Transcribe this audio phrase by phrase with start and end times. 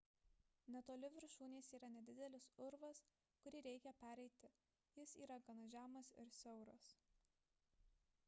[0.75, 3.01] netoli viršūnės yra nedidelis urvas
[3.43, 4.51] kurį reikia pereiti
[5.01, 6.89] jis yra gana žemas ir siauras